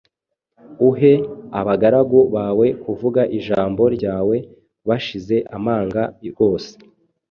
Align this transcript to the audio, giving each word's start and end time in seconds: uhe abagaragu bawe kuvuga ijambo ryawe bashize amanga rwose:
uhe 0.89 1.13
abagaragu 1.59 2.19
bawe 2.35 2.67
kuvuga 2.83 3.21
ijambo 3.37 3.83
ryawe 3.95 4.35
bashize 4.87 5.35
amanga 5.55 6.03
rwose: 6.29 6.71